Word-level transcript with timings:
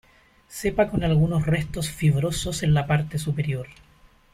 Cepa 0.49 0.89
con 0.89 1.03
algunos 1.03 1.45
restos 1.45 1.91
fibrosos 1.91 2.63
en 2.63 2.73
la 2.73 2.87
parte 2.87 3.19
superior. 3.19 3.67